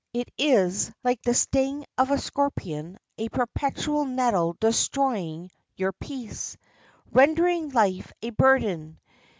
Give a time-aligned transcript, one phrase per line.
[0.13, 6.57] It is, like the sting of a scorpion, a perpetual nettle destroying your peace,
[7.11, 8.97] rendering life a burden.